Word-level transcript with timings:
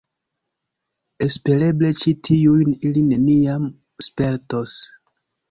Espereble 1.25 1.91
ĉi 1.99 2.13
tiujn 2.29 2.73
ili 2.91 3.05
neniam 3.11 3.69
spertos. 4.09 4.77